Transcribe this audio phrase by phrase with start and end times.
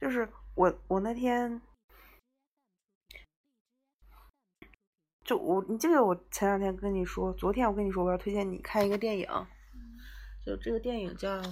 [0.00, 1.60] 就是我我那天
[5.24, 9.26] 就我你记得我前两天跟你说，昨天我跟你说我要推荐你看一个电影，
[10.44, 11.42] 就这个电影叫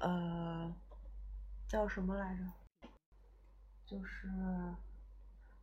[0.00, 0.74] 呃
[1.68, 2.88] 叫什么来着？
[3.86, 4.28] 就是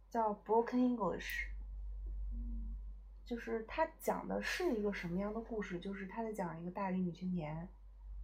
[0.09, 1.47] 叫 Broken English。
[3.25, 5.79] 就是他讲的是一个什么样的故事？
[5.79, 7.67] 就是他在讲一个大龄女青年，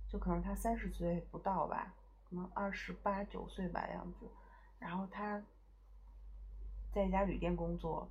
[0.08, 1.96] 就可能她三十岁不到吧，
[2.32, 4.32] 可能二十八九岁吧样子。
[4.80, 5.44] 然后他
[6.94, 8.10] 在一家旅店工作，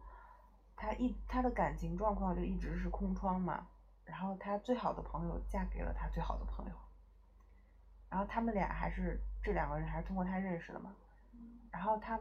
[0.76, 3.66] 他一他的感情状况就一直是空窗嘛。
[4.04, 6.72] 然后他最好的朋友嫁给了他最好的朋友，
[8.10, 10.94] 然后他们俩还是这两个人还是通过他认识的嘛。
[11.72, 12.20] 然后他。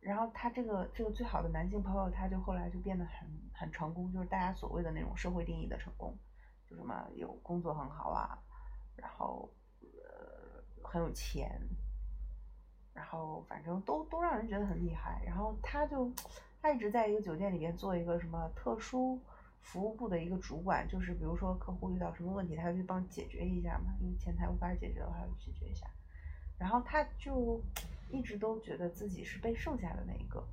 [0.00, 6.14] 然后他这个这个最好的男性朋友，他就后来就变得很很成功，就是大家所谓的那种社会定义的成功，
[6.68, 8.38] 就什么有工作很好啊，
[8.96, 9.50] 然后
[10.94, 11.60] 很有钱，
[12.94, 15.20] 然后反正都都让人觉得很厉害。
[15.26, 16.12] 然后他就
[16.62, 19.20] 他一直在一个酒店里面做一个什么特殊
[19.60, 25.86] 服务部的一个主管，就是比如说客户遇到什么问题，他就去帮解决一下嘛，因为前台无法解决的话，就解决一下。
[26.58, 27.60] 然后他就。
[28.10, 30.46] 一直都觉得自己是被剩下的那一个，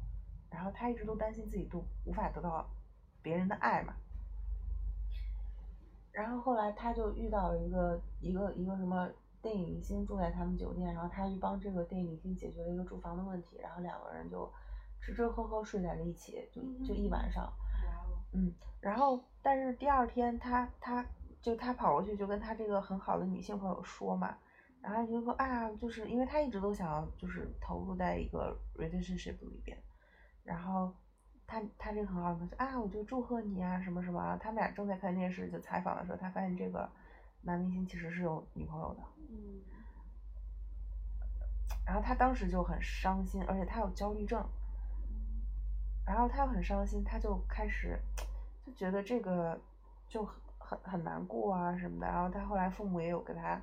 [0.49, 2.67] 然后他一直都担心自己都无法得到
[3.21, 3.93] 别人的爱嘛。
[6.11, 9.07] 然后后来他就遇到了一个一个一个什么
[9.41, 14.51] 电影明星住在他们酒店，然后他去帮这个电影明星解决了一个住房的问题，然后两个人就
[14.99, 17.51] 吃吃喝喝睡在了一起，就就一晚上。
[18.33, 21.05] 嗯，然后但是第二天他他
[21.41, 24.37] 就他跑过去就跟他这个很好的女性朋友说嘛。
[24.81, 29.77] 然后就说啊，就是因为他一直都想要，就是投入在一个 relationship 里边。
[30.43, 30.91] 然后
[31.45, 34.35] 他他这个很好的说啊，我就祝贺你啊，什么什么。
[34.37, 36.89] 他们俩正在看电视，就采访的时候，他发现这个
[37.43, 39.01] 男明星其实是有女朋友的。
[39.29, 39.61] 嗯。
[41.85, 44.43] 然后他当时就很伤心，而且他有焦虑症。
[46.05, 47.99] 然后他又很伤心，他就开始
[48.65, 49.59] 就觉得这个
[50.07, 52.07] 就很很很难过啊什么的。
[52.07, 53.61] 然后他后来父母也有给他。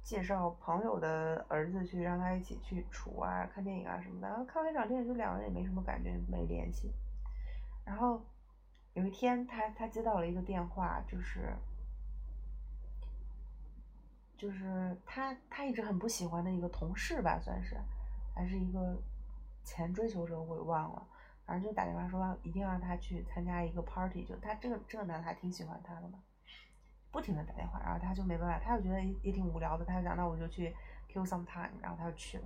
[0.00, 6.90] 介绍朋友的儿子去让他一起去处啊看电影啊什么的，然后看完一场电影就两个人也没什么感觉没联系。
[7.84, 8.24] 然后
[8.94, 11.52] 有一天他他接到了一个电话，就是
[14.38, 17.76] 就是他他一直很不喜欢的一个同事吧算是，
[18.34, 18.96] 还是一个
[19.64, 21.06] 前追求者我也忘了，
[21.44, 26.22] 反正就打电话说一定要让他去参加一个 party，就他这个这个男的还挺喜欢他的嘛。
[27.10, 30.74] 不停的打电话，然后他就没办法，他就觉得也也挺无聊的，他就讲那我就去
[31.10, 32.44] kill some time，然后他就去了，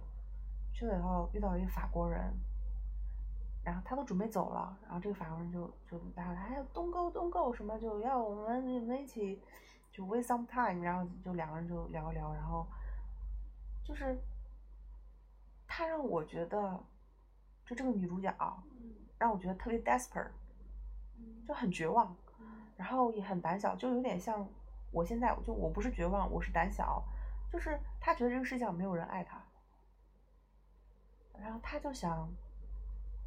[0.72, 2.32] 去了以后遇到一个法国人，
[3.64, 9.42] 然后他都准备走了，然后这个法国人就就打他，还有 don't go don't go 什么就要我们你们一起
[9.92, 12.66] 就 waste some time，然后就两个人就聊一聊，然后
[13.84, 14.18] 就是
[15.68, 16.82] 他让我觉得
[17.66, 18.34] 就这个女主角
[19.18, 20.30] 让我觉得特别 desperate，
[21.46, 22.16] 就很绝望。
[22.74, 24.44] 然后也很胆小，就有点像
[24.90, 27.04] 我现在，就我不是绝望，我是胆小，
[27.52, 29.40] 就是他觉得这个世界上没有人爱他，
[31.38, 32.28] 然后他就想，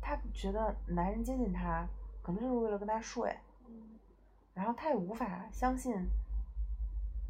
[0.02, 1.88] 他觉得男人接近他，
[2.22, 3.38] 可能就是为了跟他睡，
[4.54, 5.96] 然后他也无法相信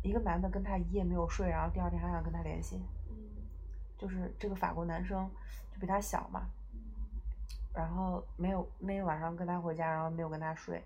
[0.05, 2.79] 一个男的跟他一夜没有睡，然后第二天还想跟他联系，
[3.97, 5.27] 就是这个法国男生
[5.73, 6.45] 就比他小嘛，
[7.73, 10.83] 然后没有那个晚上跟他回家，然后没有跟他睡。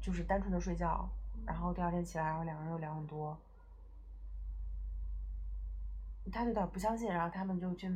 [0.00, 1.08] 就是单纯的睡觉，
[1.46, 3.36] 然后第二天起来，然后两个人又聊很多，
[6.30, 7.88] 他就有点不相信，然后他们就去，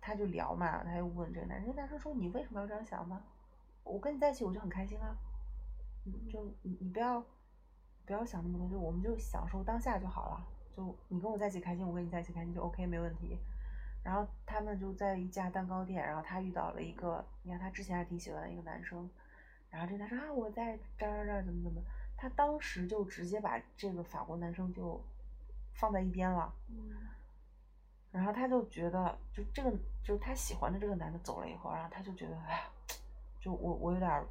[0.00, 3.22] 他就聊嘛，他又问这个男生，男生说你为什么要这样想呢？
[3.84, 5.16] 我跟你在一起我就很开心啊，
[6.28, 7.24] 就你你不要
[8.06, 10.46] 不要想那么多，就我们就享受当下就好了，
[10.76, 13.36] 就你跟我在一起开心，我跟你在一起开心就 OK 没问题。
[14.04, 19.10] 然后他们就在一家蛋糕店，然后他遇到了一个，你看他之前还挺喜欢的一个男生。
[19.68, 21.82] 然后这男生啊，我在这儿这儿怎么怎么，
[22.16, 25.02] 他当时就直接把这个法国男生就
[25.74, 26.54] 放在一边了。
[26.68, 26.94] 嗯。
[28.12, 29.70] 然后他就觉得，就这个
[30.04, 32.60] 就是他喜欢的这个男的走了以后，然后他就觉得，哎呀，
[33.40, 34.24] 就我我有点，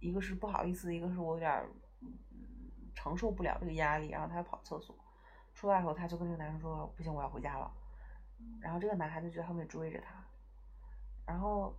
[0.00, 1.64] 一个是不好意思，一个是我有点
[2.94, 4.94] 承受不了这个压力，然后他跑厕所，
[5.54, 7.70] 出来以后他就跟这个男生说，不行，我要回家了。
[8.60, 10.24] 然后这个男孩子就在后面追着他，
[11.26, 11.74] 然后。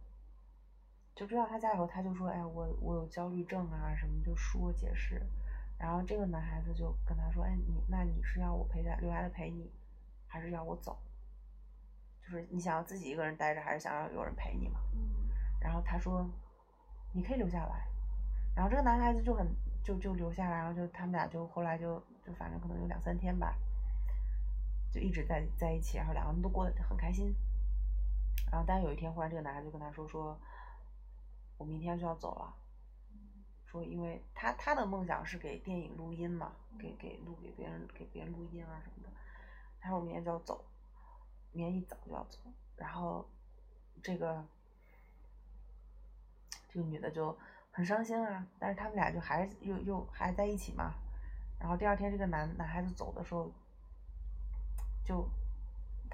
[1.16, 5.26] 就追到他家以后，他就说：“哎，我我有焦虑症啊，什么就说解释。”
[5.80, 9.72] 然后这个男孩子就跟他说：“哎，你那你是要我陪在留下来陪你，
[10.28, 11.02] 还是要我走？
[12.22, 14.82] 就是你想要自己一个人待着，还是想要有人陪你嘛？”
[15.62, 16.30] 然后他说
[17.16, 17.88] ：“你可以留下来。”
[18.54, 19.48] 然后这个男孩子就很
[19.86, 23.56] 就就留下来，然后就他们俩就后来就就反正可能有两三天吧，
[24.92, 27.36] 就一直在在一起，然后两个人都过得很开心。
[28.52, 30.36] 然后，但有一天，忽然这个男孩就跟他说：“说，
[31.58, 32.56] 我明天就要走了。
[33.66, 39.10] 说，因为他他的梦想是给电影录音嘛，给给录给别人给别人录音啊什么的。
[39.80, 40.64] 他说我明天就要走，
[41.52, 42.40] 明天一早就要走。
[42.76, 43.24] 然后，
[44.02, 44.44] 这个
[46.70, 47.38] 这个女的就
[47.76, 50.94] 很伤心啊，但是他们俩就还是又又还在一起嘛。
[51.60, 53.52] 然后第二天，这个男男孩子走的时候，
[55.04, 55.30] 就。”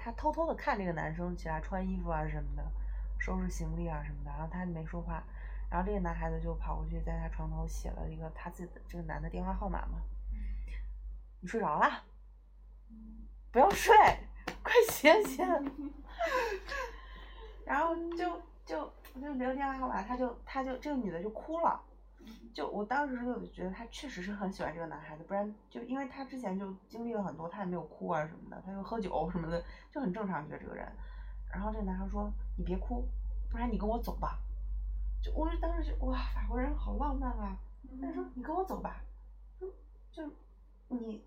[0.04, 2.72] 他偷偷的看这个男生起来穿衣服啊什么的，
[3.20, 5.22] 收拾行李啊什么的，然后他没说话，
[5.70, 10.02] 然后这个男孩子就跑过去在他床头写了一个他自己的这个男的电话号码嘛。
[11.40, 12.02] 你睡着了？
[13.52, 13.94] 不要睡，
[14.64, 15.46] 快醒醒。
[17.64, 21.80] 然后就就就留电话号码，他就他就这个女的就哭了。
[22.54, 30.86] 就我当时就觉得他确实是很喜欢这个男孩子，不然就因为他之前就经历了很多，他也没有哭啊什么的，他又喝酒什么的，就很正常，觉得这个人。
[31.52, 33.04] 然后这个男孩说：“你别哭，
[33.50, 34.38] 不然你跟我走吧。”
[35.20, 37.56] 就我就当时就哇，法国人好浪漫啊！
[38.00, 39.02] 他说：“你跟我走吧。”
[39.58, 39.66] 就
[40.10, 40.32] 就
[40.88, 41.22] 你，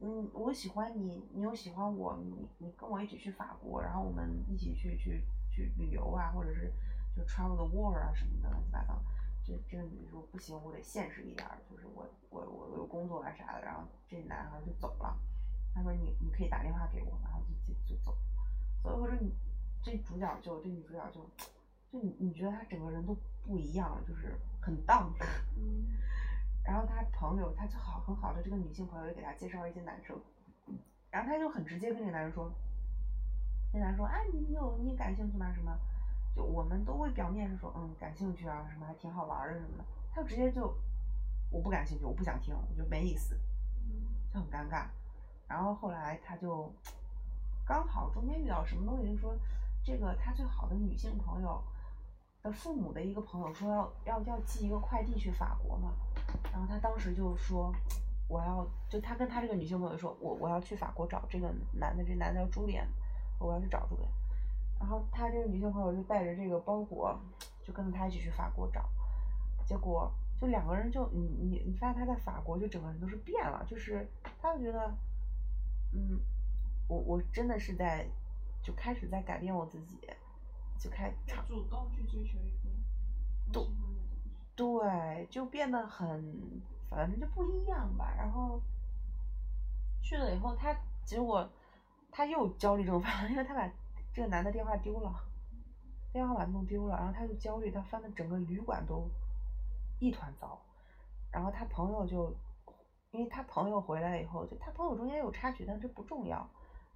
[0.00, 5.22] 嗯，我喜欢你，你又喜欢我，你你跟我一起去法国，然后我们一起去去
[5.56, 6.70] 去旅游啊，或者是
[7.16, 9.00] 就 travel the world 啊什么的乱七八糟。
[9.42, 15.16] 这这个女的说不行，我得现实一点，就是我我我有工作啊啥的，然后这男孩就走了。
[15.74, 18.16] 他说你你可以打电话给我，然后就就就走。
[18.82, 19.32] 所以我说你
[19.82, 21.20] 这主角就这女主角就
[21.90, 25.10] 就你你觉得她整个人都不一样了，就是很荡。
[25.56, 25.86] 嗯。
[26.66, 30.20] 然后她朋友，她就好很好的这个女性朋友也给她介绍一些男生，
[31.12, 32.52] 然后她就很直接跟这男生说，
[33.78, 35.76] 那男人说哎你你有你感兴趣吗什么？
[36.34, 40.74] 就我们都会表面是说嗯感兴趣啊什么还挺好玩的什么的，他就直接就
[41.50, 43.38] 我不感兴趣我不想听我觉得没意思，
[44.32, 44.86] 就很尴尬。
[45.46, 46.72] 然后后来他就
[47.66, 49.36] 刚好中间遇到什么东西，就说
[49.84, 51.62] 这个他最好的女性朋友
[52.42, 55.92] 的父母的一个朋友说要要要寄一个快递去法国嘛，
[56.50, 57.74] 然后他当时就说
[58.28, 62.86] 我要就他跟他这个女性朋友说我我要去法国找这个男的，这男的叫朱莲，
[63.38, 64.08] 我要去找朱莲。
[64.78, 67.18] 然后他这个女性朋友就带着这个包裹，
[67.64, 68.88] 就跟着他一起去法国找，
[69.64, 74.06] 结果就两个人就你你你发现他在法国就整个人都是变了，就是
[74.40, 74.94] 他就觉得，
[75.92, 76.20] 嗯，
[76.88, 78.06] 我我真的是在
[78.62, 79.98] 就开始在改变我自己，
[80.78, 81.10] 就开
[81.48, 82.68] 主动去追求一个
[83.50, 83.66] 对
[84.54, 86.60] 对，就变得很
[86.90, 88.12] 反正就不一样吧。
[88.16, 88.60] 然后
[90.02, 91.48] 去了以后，他结果
[92.16, 93.70] 他又焦虑症犯了，因为他把。
[94.14, 95.14] 这个男的电话丢了，
[96.10, 99.06] 电话把弄丢了，然后他就焦虑，他翻的整个旅馆都
[100.00, 100.58] 一团糟，
[101.30, 102.34] 然后他朋友就，
[103.10, 106.48] 因为他朋友回来以后，就他朋友中间有插曲，但这不重要。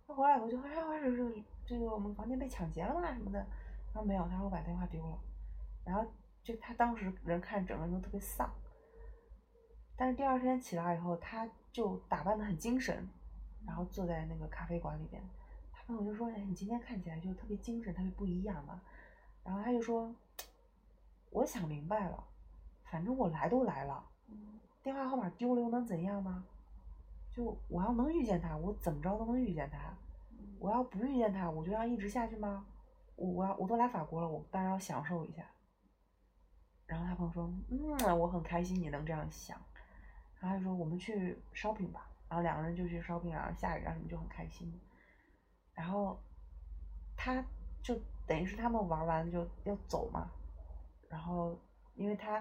[0.07, 3.47] 他回来以后就哎呀，这这这个我们房间被抢劫了嘛什么的，
[3.93, 5.19] 他说没有，他说我把电话丢了，
[5.85, 6.03] 然后
[6.43, 8.51] 就他当时人看整个人都特别丧，
[9.95, 13.07] 但是第二天起来以后，他就打扮的很精神，
[13.67, 15.23] 然后坐在那个咖啡馆里边。
[15.73, 18.81] 他朋友就说，哎，你今天看起来就特别精神，特别不一样嘛。
[19.45, 20.15] 然后他就说，
[21.31, 22.25] 我想明白了，
[22.85, 24.05] 反正我来都来了，
[24.83, 26.45] 电话号码丢了又能怎样呢？
[27.33, 29.79] 就我要能遇见他，我怎么着都能遇见他。
[30.59, 32.67] 我要不遇见他，我就要一直下去吗？
[33.17, 35.45] 我我要我都来法国了，我当然要享受一下。
[36.87, 39.57] 然后他朋友说，嗯，我很开心你能这样想。
[40.41, 42.10] 然后他就说，我们去 shopping 吧。
[42.31, 44.73] 然后两个人就去 shopping，然后下雨啊什么就很开心。
[45.75, 46.23] 然后，
[47.17, 47.45] 他
[47.83, 50.31] 就等于是他们玩完就要走嘛，
[51.09, 51.61] 然后
[51.95, 52.39] 因为他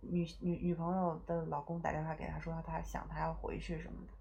[0.00, 4.12] 女女女朋友的老公打电话给他说他想他要回去什么的，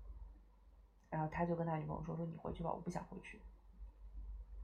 [1.09, 3.41] 然后他就跟他女朋友说说你回去吧，我不想回去。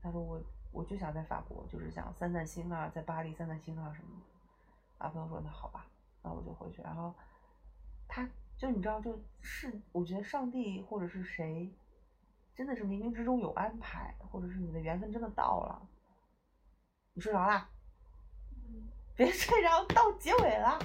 [0.02, 0.40] 他说我
[0.72, 4.26] 我就想在法国，就是想散散心啊，在巴黎散散心啊什么的。
[5.00, 5.88] 然后，朋友说那好吧，
[6.22, 6.82] 那我就回去。
[6.82, 7.16] 然后
[8.08, 11.72] 他就你知道就是我觉得上帝或者是谁。
[12.56, 15.82] 真的是冥冥之中有安排，或者是你的缘分真的到了。
[17.14, 17.68] 你睡着啦？
[19.18, 20.78] 别睡着，到结尾了，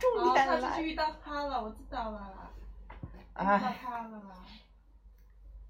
[0.00, 0.60] 重点了。
[0.60, 2.50] 他是遇到他了，我知道了。
[3.38, 4.22] 遇到他了。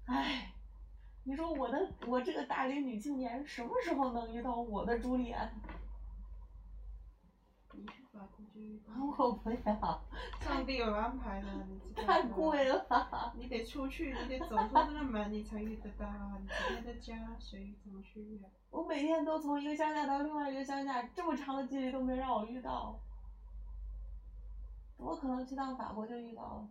[0.05, 0.51] 唉，
[1.23, 5.53] 你说我的我这个大龄女青年什么时候能遇到我的朱丽安？
[8.85, 10.01] 好可悲啊！
[10.39, 12.85] 上帝有安排的，你 太贵了？
[13.35, 16.07] 你得出去，你得走出这个门，你才遇得到。
[16.39, 22.99] 你今天的家，谁怎么去呀、我每天都从一个乡下到另外一个乡下，这么长的距离都没让我遇到。
[24.97, 26.67] 我可能去到法国就遇到了。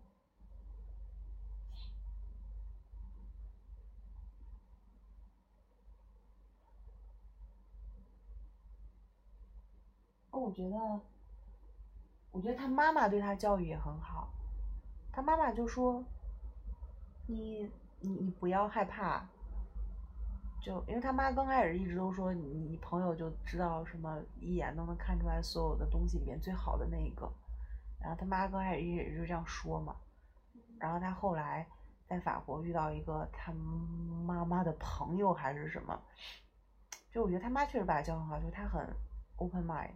[10.32, 11.00] 我觉得
[12.36, 14.28] 我觉得他妈妈对他教育也很好。
[15.10, 16.04] 他妈妈就说
[17.26, 17.66] ：“你
[18.00, 19.26] 你你不要害怕。”
[20.60, 27.32] 就因为他妈刚开始一直都说你你朋友就知道什么一眼都能看出来所有的东西里面最好的那一个，
[28.00, 29.96] 然后他妈刚开始一直就这样说嘛，
[30.78, 31.66] 然后他后来
[32.06, 33.50] 在法国遇到一个他
[34.26, 35.98] 妈妈的朋友还是什么，
[37.10, 38.86] 就我觉得他妈确实把他教很好，就他很
[39.36, 39.92] open mind，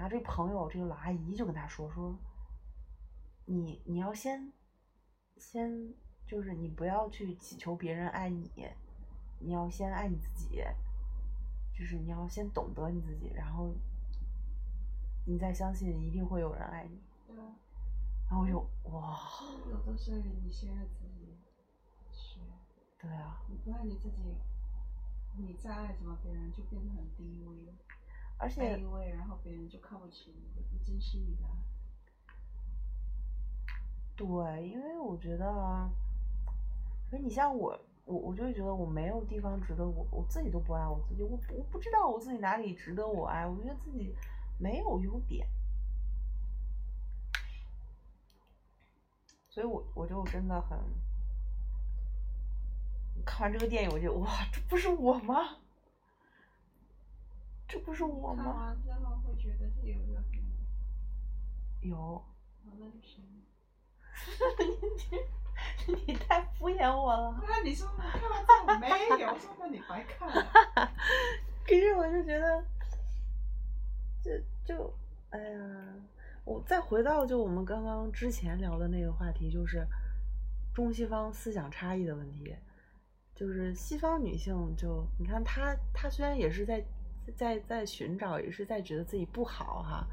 [0.00, 2.18] 然后这朋友这个老阿姨就跟他说说，
[3.44, 4.50] 你你要先
[5.36, 5.92] 先
[6.26, 8.50] 就是你不要去祈求别人爱你。
[9.40, 10.62] 你要先爱你自己，
[11.78, 13.74] 就是你要先懂得你自己，然后
[15.26, 16.98] 你再相信一定会有人爱你。
[17.26, 17.44] 对啊。
[18.30, 18.58] 然后我就
[18.90, 19.20] 哇。
[19.68, 21.36] 有的时候你先爱自己，
[22.10, 22.40] 是。
[22.98, 23.42] 对啊。
[23.50, 24.34] 你不爱你自己，
[25.36, 27.74] 你再爱什么别人就变得很低微。
[28.40, 28.76] 而且。
[29.16, 31.42] 然后别人就看不起你，不珍惜你的。
[34.16, 34.26] 对，
[34.68, 35.88] 因为我觉得，
[37.08, 37.78] 所以你像我。
[38.06, 44.12] 我我就会觉得我没有地方值得我，我自己都不爱我自己，我我不知道我自己哪里值得我爱，我觉得自己
[44.58, 45.46] 没有优点，
[49.48, 50.76] 所以我我就真的很，
[53.24, 55.58] 看完这个电影我就哇，这不是我吗？
[57.70, 58.42] 这不是我吗？
[58.44, 60.42] 看完之后会觉得自己有优点
[61.82, 62.22] 有。
[62.64, 63.24] 那就行。
[66.06, 67.40] 你太敷衍我了。
[67.46, 68.88] 那你说我看完之后没
[69.22, 69.38] 有？
[69.38, 70.50] 说那你白看了。
[71.64, 72.64] 可是我就觉得，
[74.20, 74.30] 就
[74.64, 74.92] 就
[75.30, 75.94] 哎呀，
[76.44, 79.86] 我再回到就我们刚刚之前聊的那个话题，就是
[80.74, 82.56] 中西方思想差异的问题。
[83.34, 86.84] 就是西方女性，就你看她，她虽然也是在
[87.32, 90.06] 在在寻找，也是在觉得自己不好哈，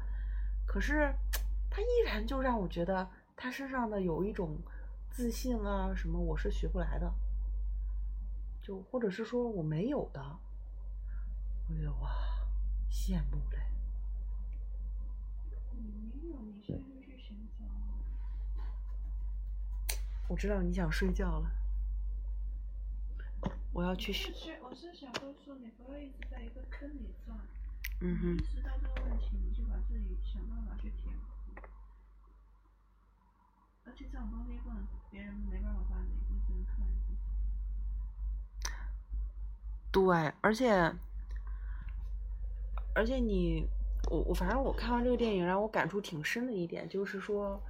[0.66, 1.14] 可是
[1.70, 4.58] 他依然就让我觉得他身上的有一种。
[5.10, 7.12] 自信啊，什么我是学不来的，
[8.62, 10.38] 就或者是说我没有的，
[11.68, 12.08] 我觉得哇，
[12.88, 13.58] 羡慕嘞。
[15.74, 17.64] 没有，你现在就去寻找。
[20.28, 21.50] 我知道你想睡觉了，
[23.72, 24.58] 我要去学。
[24.62, 27.38] 我是想说，说你不要一直在一个坑里转。
[28.00, 28.36] 嗯哼。
[28.36, 31.14] 意识到这个问题，你就把自己想办法去填。
[33.84, 37.18] 而且这种东西不能，别人没办法帮你，你只能靠你自己。
[39.90, 40.94] 对，而且，
[42.94, 43.66] 而且你，
[44.10, 47.60] 我我反正我看完这个电影，让我感触挺深的一点就是说，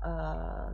[0.00, 0.72] 呃，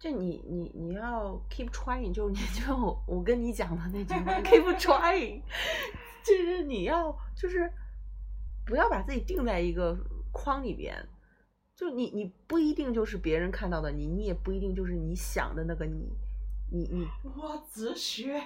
[0.00, 5.42] 就你你你要 keep trying，就你就我跟你讲的那句话 keep trying，
[6.24, 7.72] 就是你要就是
[8.66, 9.96] 不要把自己定在一个。
[10.32, 10.94] 框里边，
[11.74, 16.08] 就你你不一定就是别人看到的你，你也不一定就是你想的那个你，
[16.70, 17.04] 你你。
[17.34, 18.40] 哇，哲学。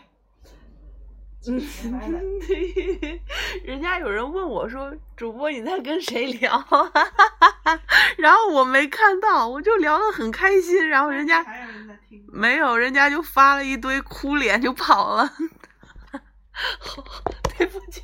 [1.46, 1.60] 嗯
[3.64, 6.52] 人家有人问我说：“主播你在跟谁聊？”
[8.18, 10.88] 然后我没看到，我就聊得很开心。
[10.88, 11.44] 然后人家
[12.32, 15.30] 没有，人家就发了一堆哭脸就跑了。
[17.56, 18.02] 对不起。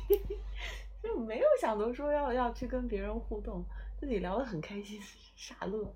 [1.01, 3.65] 就没有想到说要要去跟别人互动，
[3.99, 5.01] 自己聊得很开心，
[5.35, 5.93] 傻乐。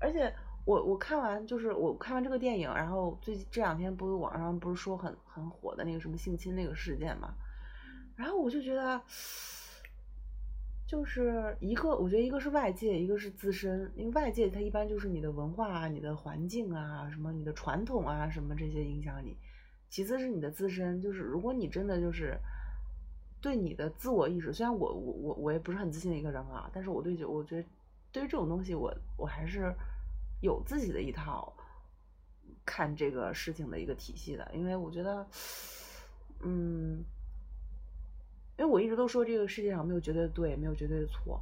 [0.00, 0.34] 而且
[0.64, 7.34] 我我看完就是我看完这个电影，然后最近这两天不是网上不是说很很火的那个什么性侵那个事件嘛，
[8.16, 9.00] 然后我就觉得，
[10.86, 19.36] 就是一个我觉得一个是外界，一个是自身，因为外界它一般就是你的文化啊、你的环境啊、什么你的传统啊什么这些影响你，
[19.88, 22.38] 其次是你的自身，就是如果你真的就是。
[23.42, 27.68] 对你的自我意识，虽然我我我我也不是很自信的一个人啊，但是我对我觉得
[28.10, 29.70] 对于这种东西，我我还是
[30.44, 31.52] 有自己的一套
[32.64, 35.26] 看这个事情的一个体系的，因为我觉得，
[36.40, 37.02] 嗯，
[38.58, 41.40] 因为我一直都说这个世界上没有绝对的对，没有绝对的错。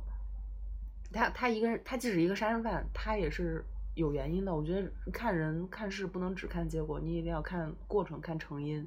[1.12, 4.54] 他他一个人，他即使一个杀人犯，他也是有原因的。
[4.54, 8.86] 我觉得看人看事不能只看结果，你一定要看过程，看成因，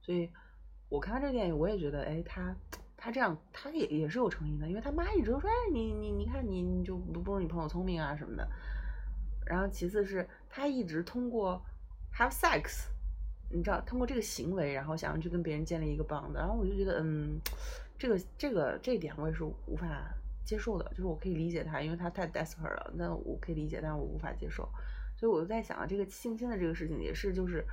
[0.00, 0.30] 所以。
[0.88, 2.54] 我看完这个电影，我也觉得，哎，他
[2.98, 8.46] 他这样，他也也是有成因的，因为他妈一直都说，哎，你你你看你你就不不如你朋友聪明啊什么的。
[9.46, 11.62] 然后其次是他一直通过
[12.14, 12.86] have sex，
[13.50, 16.32] 你知道，通过这个行为，然后想要去跟别人建立一个 bond。
[16.34, 17.40] 然后我就觉得，嗯，
[17.98, 20.12] 这个这个这一点我也是无法
[20.44, 24.68] 接受的，就是我可以理解他，因为他太 desperate 了，那我可以理解，但是我无法接受。
[25.16, 27.64] 所以我就在想啊，这个性侵的这个事情也是，就是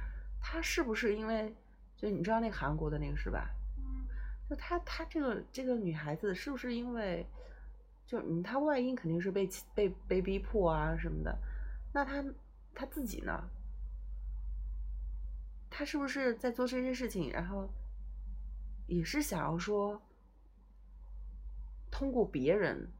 [0.41, 1.55] 他是不是因为。
[2.01, 3.49] 就你知道那个韩国的那个是吧？
[4.49, 7.27] 就她她这个这个女孩子是不是因为，
[8.07, 11.37] 就嗯，她外因肯定是被被被逼迫啊什么的，
[11.91, 12.23] 那他
[12.73, 13.49] 他自己呢？
[15.71, 17.69] 他是不是在做这些事情，然后
[18.87, 20.01] 也是想要说，
[21.91, 22.91] 通过别人，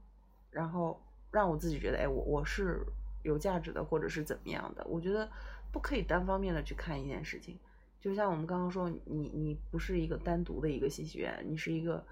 [0.52, 2.86] 然后让我自己觉得，哎，我我是
[3.24, 4.86] 有价值的，或者是怎么样的？
[4.86, 5.30] 我觉得
[5.72, 7.60] 不可以单方面的去看一件事情。
[8.00, 12.06] 就像我们刚刚说，你你不是一个单独的一个信息源，你是一个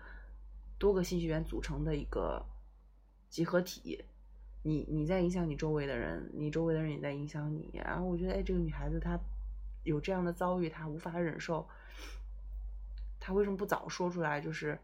[0.78, 2.46] 多个信息源组成的一个
[3.30, 4.04] 集合体。
[4.68, 7.72] 你你在影响你周围的人，你周围的人也在影响你。
[7.74, 9.18] 然后我觉得，哎，这个女孩子她
[9.84, 11.66] 有这样的遭遇，她无法忍受，
[13.18, 14.42] 她为什么不早说出来？
[14.42, 14.78] 就是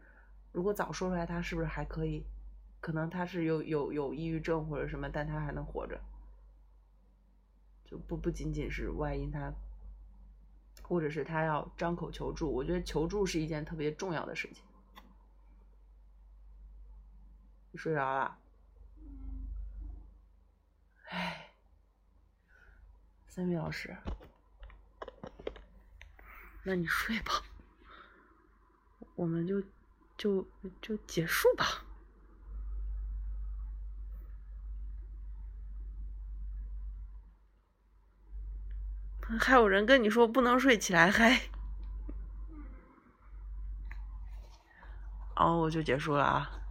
[0.52, 2.24] 如果早说出来，她是不是还可以？
[2.80, 6.00] 可能她是有有有抑郁症或者什么，但她还能活着，
[7.84, 9.52] 就不不仅仅是外因，她。
[10.82, 14.62] 或者是他要张口求助，我觉得求助是一件特别重要的事情。
[17.74, 18.38] 睡着了？
[21.14, 21.48] 唉，
[23.28, 23.96] 三米老师，
[26.64, 27.40] 那你睡吧，
[29.14, 29.62] 我们就
[30.16, 30.44] 就
[30.82, 31.84] 就结束吧。
[39.40, 41.48] 还有人跟你说不能睡起来嗨，
[45.36, 46.63] 哦，我就结束了啊。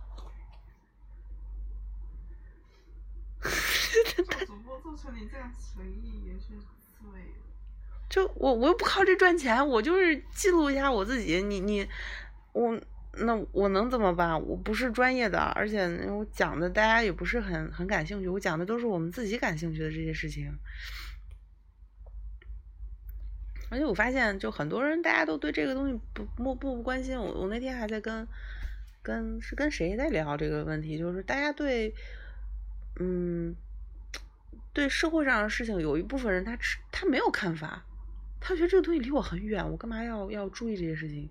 [5.12, 6.48] 你这样随意也是
[7.00, 7.08] 醉
[8.10, 11.42] 就我我又不靠这赚钱，我就是记录一下我自己。
[11.42, 11.88] 你你
[12.52, 12.80] 我
[13.14, 14.40] 那我能怎么办？
[14.46, 18.28] 我不是专业的，而且我讲的大家也不是很很感兴趣。
[18.28, 20.52] 我讲的都是我们自己感兴趣的这些事情。
[23.70, 27.20] 而且我发现，就很多人，大家都对这个东西不不不不关心。
[27.20, 28.28] 我我那天还在跟
[29.02, 31.96] 跟是跟谁在聊这个问题，就是大家对
[33.00, 33.56] 嗯
[34.74, 37.86] 对社会上的事情，有一部分人他吃他没有看法，
[38.40, 41.30] 他觉得这个东西离我很远，我干嘛要要注意这些事情？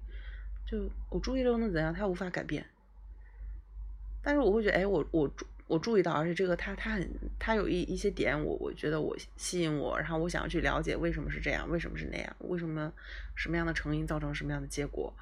[0.67, 1.93] 就我注意了又能怎样？
[1.93, 2.65] 他无法改变。
[4.23, 5.31] 但是我会觉得，哎，我我。
[5.69, 12.93] 我注意到，而且这个他他很他有一一些点，我我觉得我吸引我，然后我想要去了解为什么是这样，为什么是那样，为什么
[13.35, 15.15] 什么样的成因造成什么样的结果，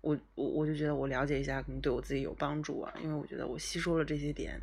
[0.00, 4.60] 我我我就觉得我了解一下可能对我自己有帮助啊，因为我觉得我吸收了这些点，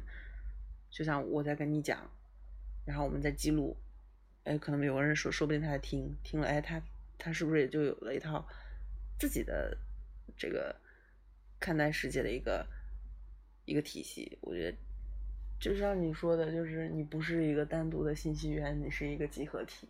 [0.89, 1.97] 就像我在跟你讲，
[2.85, 3.77] 然后我们在记录，
[4.43, 6.81] 哎，可能有个人说，说不定他在听，听了，哎，他
[7.17, 8.47] 他是不是也就有了一套
[9.19, 9.77] 自己的
[10.37, 10.75] 这个
[11.59, 12.67] 看待世界的一个
[13.65, 14.77] 一个体系，我觉得。
[15.59, 19.87] 就像你说的，就是你不是一个单独的信息源，你是一个集合体。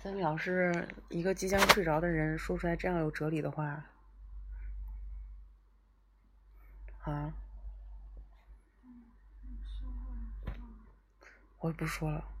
[0.00, 3.86] 三秒是一个即将睡着的人说出来这样有哲理的话，
[7.02, 7.32] 啊，
[11.62, 12.31] 我也不说了。